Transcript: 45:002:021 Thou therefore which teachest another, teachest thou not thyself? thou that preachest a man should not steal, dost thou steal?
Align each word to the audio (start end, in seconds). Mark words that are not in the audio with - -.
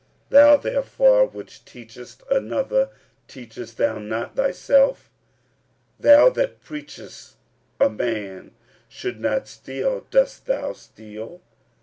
45:002:021 0.31 0.31
Thou 0.31 0.57
therefore 0.57 1.25
which 1.27 1.63
teachest 1.63 2.23
another, 2.31 2.89
teachest 3.27 3.77
thou 3.77 3.99
not 3.99 4.35
thyself? 4.35 5.11
thou 5.99 6.27
that 6.27 6.59
preachest 6.63 7.35
a 7.79 7.87
man 7.87 8.55
should 8.89 9.19
not 9.19 9.47
steal, 9.47 10.07
dost 10.09 10.47
thou 10.47 10.73
steal? 10.73 11.43